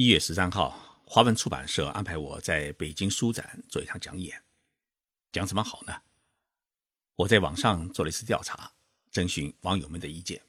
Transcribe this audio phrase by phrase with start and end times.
[0.00, 4.40] 一月十三号，华文出版社安排我在北京书展做一场讲演，
[5.32, 6.02] 讲什么好呢？
[7.16, 8.72] 我在网上做了一次调查，
[9.10, 10.40] 征询网友们的意见。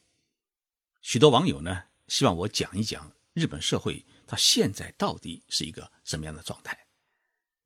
[1.02, 6.86] 许多网友呢，希望我讲一讲日本社会它现在到底是一个什么样的状态，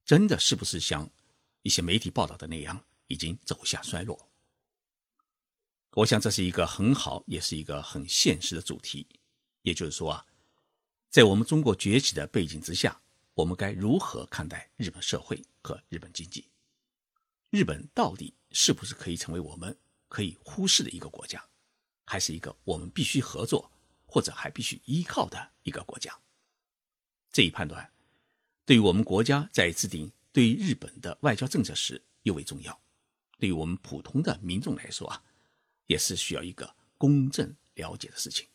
[0.06, 1.10] 真的是不是像
[1.64, 4.32] 一些媒体报道的那样，已经走向衰落？
[5.96, 9.06] 我想这是一个很好，也是一个很现实的主题。
[9.64, 10.26] 也就是说啊。
[11.14, 13.00] 在我们中国崛起的背景之下，
[13.36, 16.50] 我们该如何看待日本社会和日本经济？
[17.52, 21.48] 日本到底是不是可以成为我们可以忽视的一个国家，
[22.04, 23.72] 还是一个我们必须合作
[24.08, 26.20] 或者还必须依靠的一个国家？
[27.32, 27.94] 这一判断，
[28.66, 32.82] 对于我们国家在制定对日本的外交政策时尤为重要。
[33.38, 35.24] 对于我们普通的民众来说啊，
[35.86, 38.48] 也是需要一个公正了解的事情。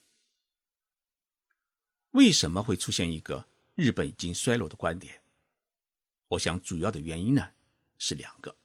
[2.18, 3.46] 为什么会出现一个
[3.76, 5.22] 日本已经衰落的观点？
[6.26, 7.50] 我想主要的原因呢
[7.96, 8.56] 是两个，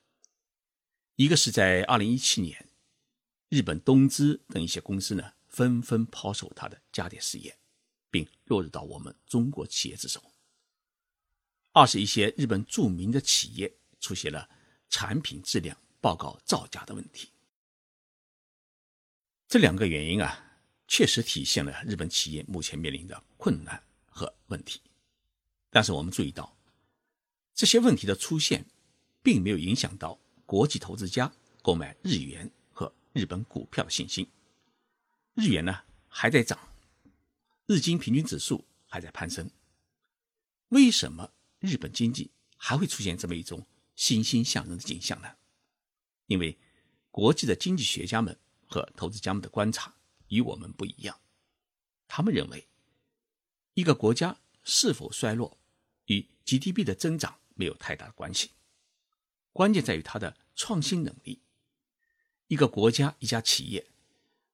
[1.18, 2.68] 一个是在二零一七年，
[3.50, 7.56] 日本东芝等一些公司呢纷纷抛售它的家电事业，
[8.10, 10.20] 并落入到我们中国企业之手；
[11.74, 14.50] 二是一些日本著名的企业出现了
[14.90, 17.30] 产品质量报告造假的问题。
[19.48, 20.50] 这两个原因啊。
[20.86, 24.80] 确实体现了日本企业目前面临的困难和问题，
[25.70, 26.56] 但是我们注意到，
[27.54, 28.66] 这些问题的出现，
[29.22, 31.30] 并没有影响到国际投资家
[31.62, 34.26] 购买日元和日本股票的信心。
[35.34, 36.58] 日元呢还在涨，
[37.66, 39.52] 日经平均指数还在攀升。
[40.70, 45.28] 为什么日本经济还会出现这么一种欣欣向荣的景象呢？
[46.28, 46.58] 因为
[47.12, 49.94] 国际的经济学家们和投资家们的观察。
[50.30, 51.20] 与我们不一样，
[52.08, 52.66] 他们认为，
[53.74, 55.58] 一个国家是否衰落
[56.06, 58.52] 与 GDP 的增长没有太大的关系，
[59.52, 61.42] 关键在于它的创新能力。
[62.48, 63.88] 一个国家、一家企业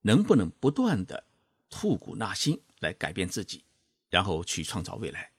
[0.01, 1.25] 能不能不断的
[1.69, 3.65] 吐骨纳新来改变自己，
[4.09, 5.33] 然后去创造未来，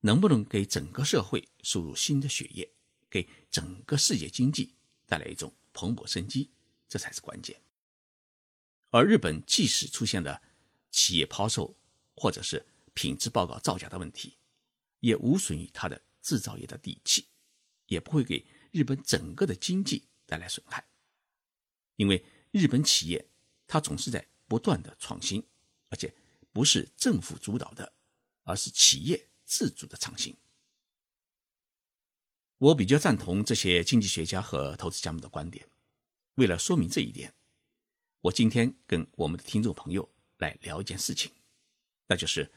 [0.00, 2.70] 能不能给整个社会输入新的血液，
[3.10, 4.74] 给整个世界经济
[5.06, 6.50] 带来一种蓬勃生机，
[6.88, 7.60] 这才是关键。
[8.90, 10.40] 而日本即使出现了
[10.90, 11.74] 企业抛售
[12.14, 12.64] 或者是
[12.94, 14.36] 品质报告造假的问题，
[15.00, 17.28] 也无损于它的制造业的底气，
[17.86, 20.86] 也不会给日本整个的经济带来损害。
[21.96, 23.28] 因为日本企业
[23.66, 25.42] 它总是在不断的创新，
[25.88, 26.14] 而且
[26.52, 27.92] 不是政府主导的，
[28.44, 30.36] 而是企业自主的创新。
[32.58, 35.68] 我比较赞同这些经济学家和投资家们的观点。
[36.34, 37.34] 为了说明这一点。
[38.22, 41.32] 我今天跟我们的听众朋友来聊一件事情，
[42.06, 42.52] 那就是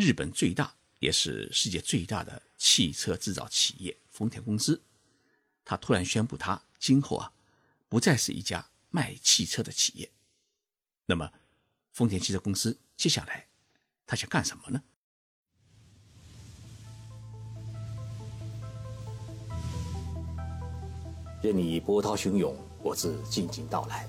[0.00, 4.80] 日本最大也是世界最大的汽车制造企业丰田公司，
[5.62, 7.30] 他突然宣布他今后啊
[7.86, 10.10] 不再是一家卖汽车的企业。
[11.04, 11.30] 那么，
[11.92, 13.46] 丰田汽车公司接下来
[14.06, 14.82] 他想干什么呢？
[21.42, 24.08] 任你波涛汹涌，我自静静到来。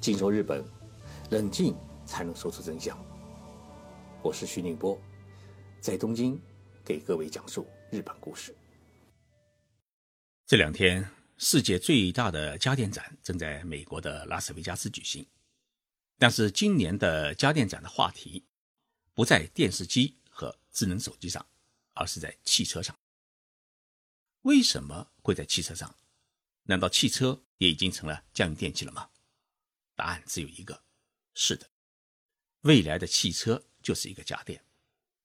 [0.00, 0.64] 静说日本，
[1.30, 1.76] 冷静
[2.06, 2.96] 才能说出真相。
[4.26, 5.00] 我是徐宁波，
[5.80, 6.36] 在东京
[6.84, 8.52] 给各位讲述日本故事。
[10.44, 15.24] 这两天，世界最大的家电展正在美国的拉斯维加斯举行，
[16.18, 18.44] 但是今年的家电展的话题
[19.14, 21.46] 不在电视机和智能手机上，
[21.92, 22.98] 而是在汽车上。
[24.42, 25.96] 为什么会在汽车上？
[26.64, 29.08] 难道汽车也已经成了家用电器了吗？
[29.94, 30.82] 答案只有一个，
[31.34, 31.70] 是的，
[32.62, 34.64] 未来的汽车就是一个家电，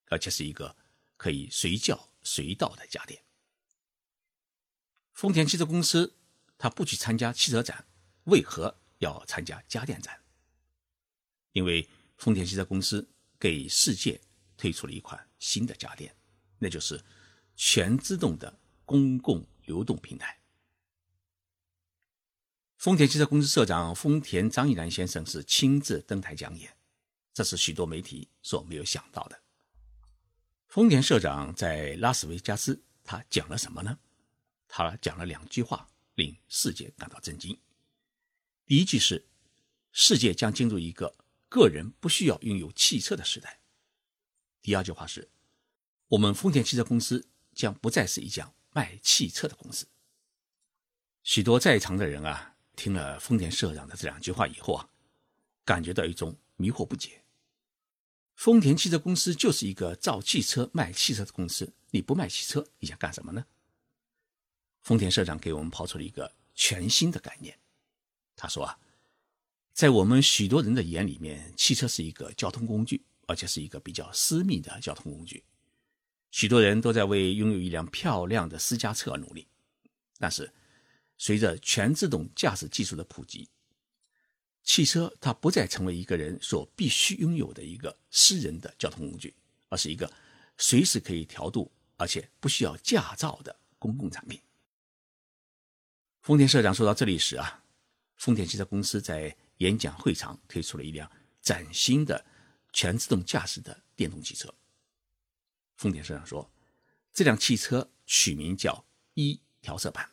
[0.06, 0.76] 而且是一个
[1.18, 3.20] 可以随叫随到的家电。
[5.14, 6.16] 丰田汽车公司，
[6.60, 7.88] 它不去参加汽车展，
[8.26, 10.22] 为何要参加家电展？
[11.54, 14.22] 因为丰田汽车公司给世界
[14.56, 16.16] 推出了一款新的家电，
[16.60, 17.04] 那就是
[17.56, 20.40] 全自动的公共流动平台。
[22.78, 26.78] 丰田汽车公司社长丰田章一郎先生是亲自登台讲演，
[27.34, 29.42] 这是许多媒体所没有想到的。
[30.68, 34.00] 丰田社长在拉斯维加斯，他讲了什么呢？
[34.68, 37.60] 他讲了两句话，令世界感到震惊。
[38.66, 39.26] 第一句是：
[39.92, 41.16] 世界将进入一个
[41.50, 43.60] 个人不需要拥有汽车的时代。
[44.62, 45.30] 第二句话是：
[46.08, 49.88] 我们丰田汽车公司将不再是一家卖汽车的公司。
[51.24, 52.50] 许多在场的人啊。
[52.74, 54.90] 听了丰田社长的这两句话以后啊，
[55.66, 57.21] 感觉到一种迷惑不解。
[58.42, 61.72] 丰田汽车公司就是一个造汽车、卖汽车的公司。
[61.92, 63.46] 你不卖汽车，你想干什么呢？
[64.82, 67.60] 丰田社长给我们抛出了一个全新的概念。
[68.36, 68.80] 他说啊，
[69.74, 75.44] 在我们许多人的眼里面，汽车是一个交通工具，而且是一个比较私密的交通工具。
[76.32, 79.48] 许多人都在为拥有一辆漂亮的私家车而努力。
[80.18, 80.52] 但是，
[81.20, 83.48] 随着全自动驾驶技术的普及，
[84.64, 89.34] 汽车它不再成为一个人所必须拥有的一个私人的交通工具，
[89.70, 90.12] 而是一个
[90.58, 94.40] 随时可以调度而且不需要驾照的公共产品。
[96.22, 97.64] 丰田社长说到这里时啊，
[98.18, 101.12] 丰田汽车公司在演讲会场推出了一辆
[101.42, 102.24] 崭新的
[102.72, 104.54] 全自动驾驶的电动汽车。
[105.78, 106.50] 丰田社长说，
[107.12, 108.86] 这辆汽车取名叫
[109.16, 110.08] “一调色盘”，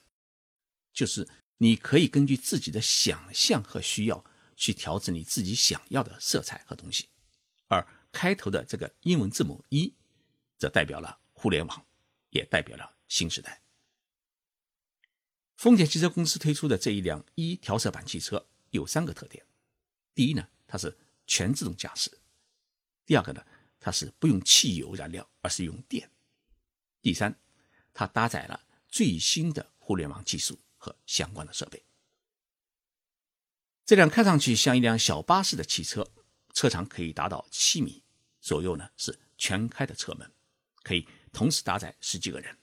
[0.94, 1.28] 就是
[1.58, 4.24] 你可以根据自己的想象和需要。
[4.58, 7.08] 去调整你自己想要的色彩和东西，
[7.69, 9.94] 而开头的这个英文字母一，
[10.58, 11.87] 则代表了互联网，
[12.31, 13.62] 也代表了新时代。
[15.56, 19.46] 丰田汽车公司推出的这一辆一调色板汽车有三个特点：
[20.12, 22.11] 第一呢，它是全自动驾驶；
[23.06, 23.46] 第二个呢，
[23.78, 26.04] 它是不用汽油燃料，而是用电；
[27.00, 27.38] 第三，
[27.94, 31.81] 它搭载了最新的互联网技术和相关的设备。
[33.88, 36.06] 这辆看上去像一辆小巴士的汽车，
[36.52, 38.02] 车长可以达到七米
[38.38, 40.31] 左右呢，是全开的车门，
[40.82, 42.55] 可以同时搭载十几个人。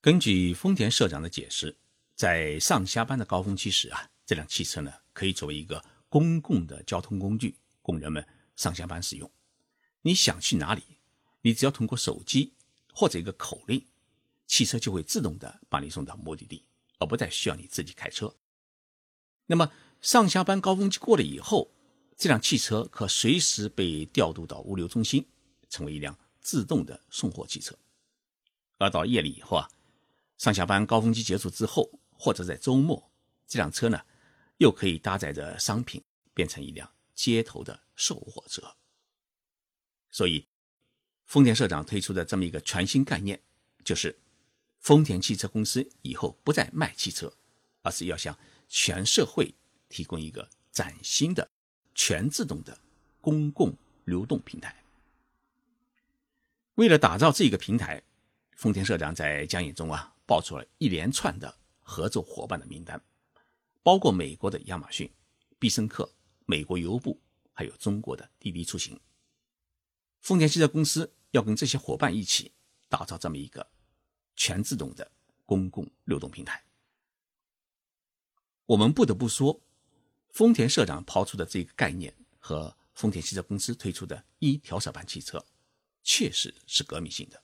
[0.00, 1.76] 根据丰田社长的解释，
[2.16, 8.26] 在上下班的高峰期时啊，这辆汽车呢可以作为一个公共的交通工具，供人们
[8.56, 9.30] 上下班使用。
[10.02, 10.82] 你想去哪里，
[11.42, 12.52] 你只要通过手机
[12.92, 13.86] 或者一个口令，
[14.48, 16.64] 汽车就会自动的把你送到目的地，
[16.98, 18.34] 而不再需要你自己开车。
[19.46, 19.70] 那么，
[20.04, 21.72] 上下班高峰期过了以后，
[22.14, 25.26] 这辆汽车可随时被调度到物流中心，
[25.70, 27.74] 成为一辆自动的送货汽车。
[28.76, 29.66] 而到夜里以后啊，
[30.36, 33.10] 上下班高峰期结束之后，或者在周末，
[33.46, 33.98] 这辆车呢，
[34.58, 36.04] 又可以搭载着商品，
[36.34, 38.76] 变成一辆街头的售货车。
[40.10, 40.46] 所以，
[41.24, 43.40] 丰田社长推出的这么一个全新概念，
[43.82, 44.18] 就是
[44.80, 47.32] 丰田汽车公司以后不再卖汽车，
[47.80, 49.54] 而是要向全社会
[49.94, 51.48] 提供一个崭新的
[51.94, 52.76] 全自动的
[53.20, 53.72] 公共
[54.04, 54.74] 流动平台。
[56.74, 58.02] 为了打造这个平台，
[58.56, 63.00] 丰田社长在讲演中啊报出了一连串的合作伙伴的名单，
[63.84, 65.08] 包括美国的亚马逊、
[65.60, 66.12] 必胜客、
[66.44, 67.20] 美国邮布，
[67.52, 68.98] 还有中国的滴滴出行。
[70.22, 72.50] 丰田汽车公司要跟这些伙伴一起
[72.88, 73.64] 打造这么一个
[74.34, 75.08] 全自动的
[75.46, 76.64] 公共流动平台。
[78.66, 79.60] 我们不得不说，
[80.34, 85.46] 丰田社长抛出的这个概念和丰田汽车公司推出的一调色板汽车，
[86.02, 87.40] 确实是革命性的，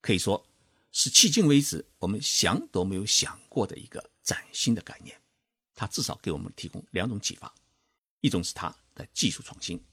[0.00, 0.46] 可以说
[0.92, 5.20] 是迄今为止我们想都没有想过的一个崭新的概念。
[5.74, 7.52] 它至少给我们提供两种启发：
[8.20, 9.84] 一种是它的技术创新，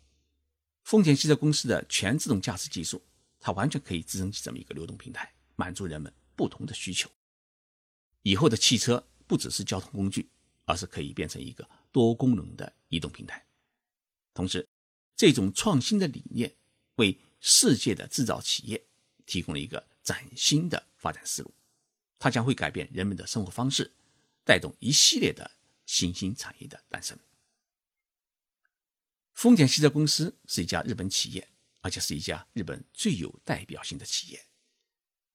[0.84, 3.04] 丰田汽车公司的全自动驾驶技术，
[3.40, 7.10] 它完全可以支撑起这么一个流动平台，满足人们不同的需求。
[8.22, 9.04] 以后的汽车。
[9.28, 10.30] 不只是交通工具，
[10.66, 13.47] 而是可以变成一个多功能的移动平台。
[14.33, 14.68] 同时，
[15.15, 16.53] 这种创新的理念
[16.95, 18.86] 为世界的制造企业
[19.25, 21.54] 提供了一个崭新的发展思路，
[22.19, 23.94] 它将会改变人们的生活方式，
[24.44, 25.49] 带动一系列的
[25.85, 27.18] 新兴产业的诞生。
[29.31, 31.47] 丰田汽车公司是一家日本企业，
[31.80, 34.45] 而且是一家日本最有代表性的企业。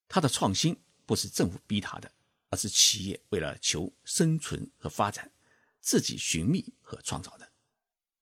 [0.08, 2.12] 它的创新不是政府逼它的。
[2.52, 5.30] 而是企业为了求生存和发展，
[5.80, 7.52] 自己寻觅和创造的。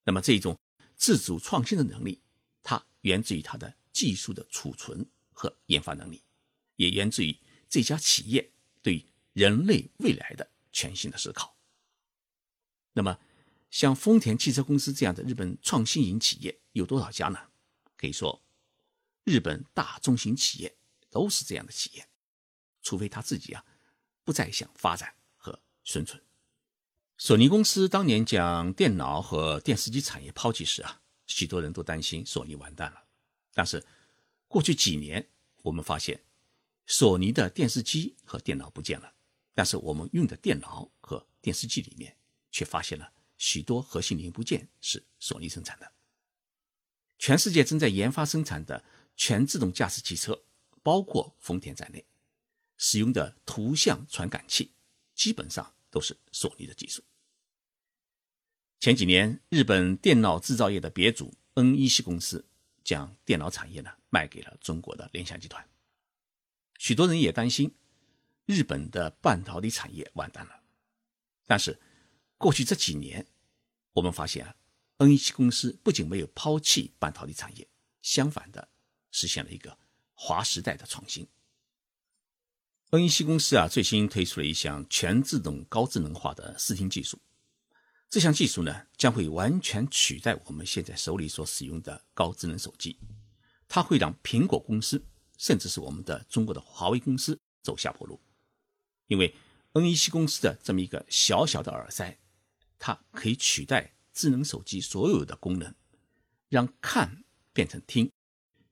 [0.03, 0.59] 那么，这种
[0.95, 2.21] 自主创新的能力，
[2.63, 6.23] 它源自于它的技术的储存和研发能力，
[6.75, 7.37] 也源自于
[7.69, 8.51] 这家企业
[8.81, 11.57] 对人类未来的全新的思考。
[12.93, 13.19] 那么，
[13.69, 17.49] 像丰田汽车公司这样的日本创新型企业有多少家呢？
[17.95, 18.43] 可以说，
[19.23, 20.77] 日本大中型企业
[21.09, 22.09] 都是这样的企业，
[22.81, 23.65] 除非他自己啊。
[24.25, 26.23] 不再想发展和生存。
[27.21, 33.03] 索尼公司当年将电脑和电视机产业抛弃时啊，许多人都担心索尼完蛋了。
[33.53, 33.85] 但是
[34.47, 35.27] 过去几年，
[35.61, 36.23] 我们发现
[36.87, 39.13] 索尼的电视机和电脑不见了，
[39.53, 42.15] 但是我们用的电脑和电视机里面
[42.51, 45.91] 却发现了许多核心零部件是索尼生产的。
[47.17, 48.81] 全世界正在研发生产的
[49.17, 50.41] 全自动驾驶汽车，
[50.81, 52.05] 包括丰田在内。
[52.77, 54.71] 使用的图像传感器
[55.13, 57.03] 基本上都是索尼的技术。
[58.79, 62.45] 前几年，日本电脑制造业的鼻祖恩伊西公司
[62.81, 65.67] 将电脑产业呢卖给了中国的联想集团。
[66.77, 67.75] 许多人也担心
[68.45, 70.63] 日本的半导体产业完蛋了。
[71.45, 71.77] 但是
[72.37, 73.27] 过去这几年，
[73.91, 74.55] 我们发现啊，
[74.99, 77.67] 恩伊西公司不仅没有抛弃半导体产业，
[78.01, 78.69] 相反的
[79.11, 79.77] 实现了一个
[80.13, 81.27] 划时代的创新。
[82.91, 87.19] 恩伊西公司啊，最新推出了一项全自动高智能化的视听技术。
[88.09, 92.97] 这项技术呢，将会完全取代我们现在手里所使用的高智能手机。
[93.67, 95.05] 它会让苹果公司，
[95.37, 98.19] 甚至是我们的中国的华为公司走下坡路。
[99.05, 99.35] 因为
[99.73, 102.17] N E C 公司的这么一个小小的耳塞，
[102.79, 105.75] 它可以取代智能手机所有的功能，
[106.47, 107.23] 让看
[107.53, 108.11] 变成听，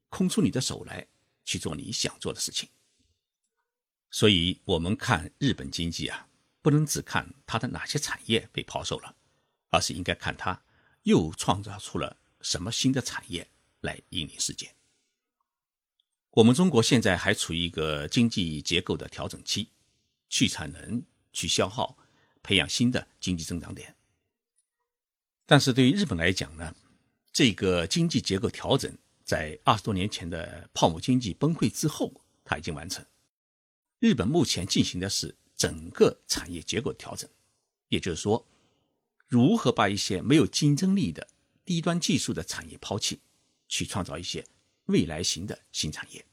[0.09, 1.07] 空出你的手来
[1.45, 2.67] 去做你想做的事情。
[4.09, 6.27] 所以，我们看日本经济啊，
[6.63, 9.15] 不能只看它的哪些产业被抛售了，
[9.69, 10.63] 而是应该看它
[11.03, 13.49] 又创造出了什么新的产业
[13.81, 14.73] 来引领世界。
[16.31, 19.69] 我们中国现在还处于一个经济结构的调整期，
[20.29, 21.97] 去产能、去消耗，
[22.43, 23.95] 培养新的经济增长点。
[25.45, 26.75] 但是对于日本来讲呢，
[27.31, 33.03] 这个经济结构调整在二十多年前的泡沫经济崩溃之后，它已经完成。
[33.99, 37.27] 日本目前进行的是整个产业结构调整，
[37.87, 38.45] 也就是说，
[39.27, 41.27] 如何把一些没有竞争力的
[41.65, 43.19] 低端技术的产业抛弃，
[43.67, 44.45] 去创造一些
[44.85, 46.25] 未来型的新产业。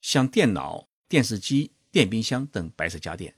[0.00, 3.34] 像电脑、电视机、电冰箱等白色家电，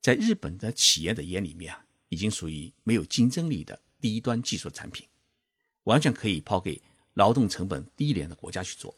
[0.00, 5.08] 在日本的企业的眼里面啊，已经属于没有竞争力的低端技术产品，
[5.84, 6.82] 完全可以抛给
[7.14, 8.94] 劳动成本低廉的国家去做，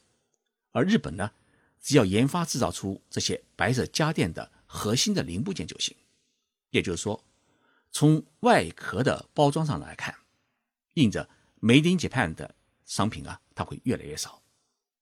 [0.72, 1.30] 而日本呢？
[1.84, 5.96] 只要研发制造出这些白色家电的核心的零部件就行。
[6.70, 7.24] 也就是说，
[7.92, 10.16] 从外壳的包装上来看，
[10.94, 11.28] 印着
[11.60, 12.56] “Made in Japan” 的
[12.86, 14.42] 商品啊，它会越来越少。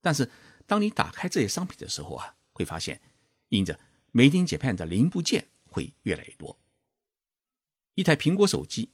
[0.01, 0.29] 但是，
[0.67, 3.01] 当你打开这些商品的时候啊，会发现
[3.49, 3.79] 印着
[4.11, 6.59] “Made in Japan” 的零部件会越来越多。
[7.95, 8.91] 一台苹果手机，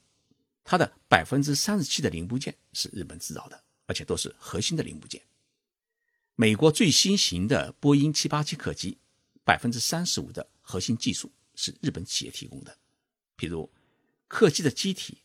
[0.63, 5.22] 它的百分之三十七的零部件是日本制造的，而且都是核心的零部件。
[6.36, 9.00] 美国最新型的波音七八七客机，
[9.44, 12.77] 百分之三十五的核心技术是日本企业提供的。
[13.36, 13.72] 比如，
[14.27, 15.19] 客机的机体，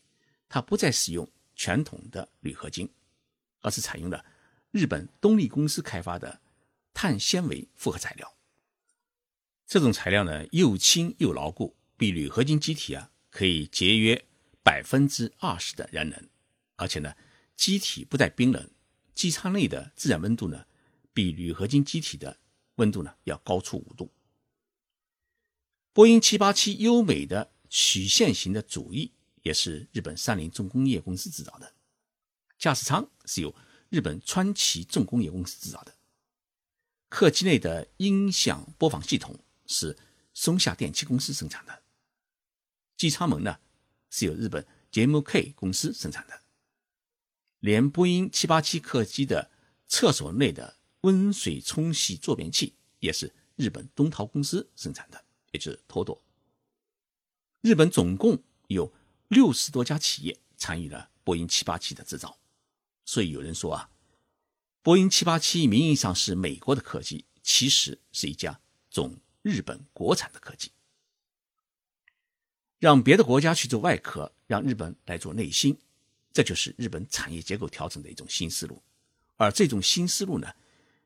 [0.48, 2.88] 它不再使用传统的铝合金，
[3.60, 4.24] 而是采用了
[4.70, 6.40] 日本东丽公司开发的
[6.94, 8.34] 碳纤维复合材料。
[9.66, 14.24] 这种材料呢，又轻又牢固，比铝合金机体啊可以节约
[14.62, 16.28] 百分之二十的燃能，
[16.76, 17.14] 而且呢，
[17.56, 18.70] 机体不带冰冷，
[19.14, 20.66] 机舱内的自然温度呢。
[21.14, 22.38] 比铝合金机体的
[22.76, 24.10] 温度呢要高出五度。
[25.92, 29.10] 波音七八七优美的曲线型的主翼
[29.42, 31.72] 也是日本三菱重工业公司制造的，
[32.58, 33.54] 驾驶舱是由
[33.88, 35.94] 日本川崎重工业公司制造的，
[37.08, 39.96] 客机内的音响播放系统是
[40.34, 41.82] 松下电器公司生产的，
[42.98, 43.58] 机舱门呢
[44.10, 46.42] 是由日本 JMK 公司生产的，
[47.60, 49.50] 连波音七八七客机的
[49.88, 50.76] 厕所内的。
[51.02, 56.22] 温水冲洗坐便器也是日本东陶公司生产的，也就是托朵。
[57.62, 58.92] 日本总共有
[59.28, 62.36] 六十多家企业参与了波音七八七的制造，
[63.04, 63.88] 所以有人说啊，
[64.82, 70.72] 波音七八七名义上是美国的客机，其实是一家总日本国产的客机。
[72.80, 75.78] 让别的国家去做外壳，让日本来做内芯，
[76.32, 78.82] 这就是日本产业结构调整的一种新思路。
[79.36, 80.52] 而这种新思路呢？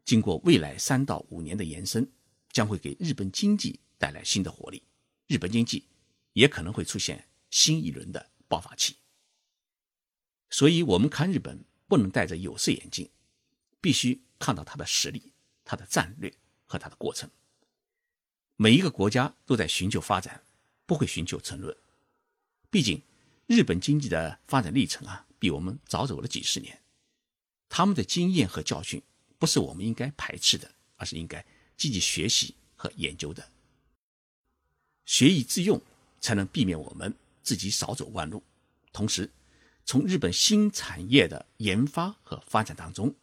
[0.07, 2.11] 经过未来三到五年的延伸，
[2.51, 4.83] 将会给日本经济带来新的活力，
[5.27, 5.85] 日本经济
[6.37, 8.97] 也可能会出现新一轮的爆发期。
[10.51, 13.11] 所以，我们看日本不能戴着有色眼镜，
[13.81, 15.33] 必须看到它的实力、
[15.65, 16.31] 它的战略
[16.67, 17.31] 和它的过程。
[18.57, 20.45] 每一个国家都在寻求发展，
[20.85, 21.75] 不会寻求沉沦。
[22.69, 23.03] 毕竟，
[23.47, 26.83] 日本经济的发展历程啊，比我们早走了几十年，
[27.71, 29.03] 他们的经验和教训。
[29.39, 31.45] 不是我们应该排斥的，而是应该
[31.77, 33.51] 积极学习和研究的。
[35.05, 35.81] 学以致用，
[36.21, 38.43] 才能避免我们自己少走弯路。
[38.93, 39.31] 同时，
[39.85, 43.15] 从日本新产业的研发和发展当中，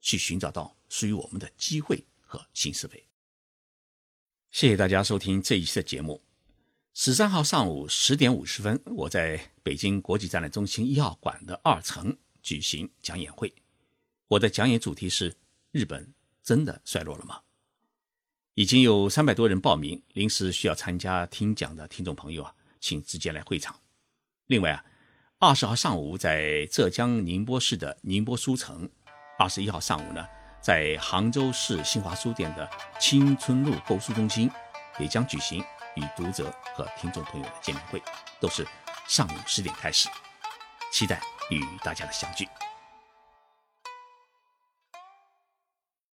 [0.00, 3.04] 去寻找到属于我们的机会和新思维。
[4.50, 6.22] 谢谢大家收听这一期的节目。
[6.92, 13.52] 十三号上午十点五十分，我在北京国际展览中心一号馆的二层举行讲演会。
[14.28, 15.34] 我的讲演主题是。
[15.74, 17.42] 日本真的衰落了吗？
[18.54, 23.74] 已经有三百多人报名，临时需要参加听讲的听众朋友啊，请直接来会场。
[24.46, 24.84] 另外啊，
[25.40, 28.88] 二十号上午在浙江宁波市的宁波书城，
[29.40, 30.24] 二十一号上午呢，
[30.62, 32.70] 在杭州市新华书店的
[33.00, 34.48] 青春路购书中心
[35.00, 35.60] 也将举行
[35.96, 38.00] 与读者和听众朋友的见面会，
[38.40, 38.64] 都是
[39.08, 40.08] 上午十点开始，
[40.92, 41.20] 期待
[41.50, 42.46] 与大家的相聚。